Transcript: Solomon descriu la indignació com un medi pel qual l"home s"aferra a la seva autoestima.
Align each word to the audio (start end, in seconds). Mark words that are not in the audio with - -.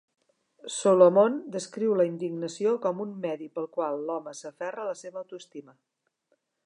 Solomon 0.75 1.35
descriu 1.55 1.91
la 1.99 2.07
indignació 2.11 2.73
com 2.87 3.03
un 3.05 3.11
medi 3.27 3.51
pel 3.59 3.69
qual 3.77 3.99
l"home 4.01 4.35
s"aferra 4.39 4.87
a 4.87 4.89
la 4.89 4.97
seva 5.03 5.23
autoestima. 5.23 5.77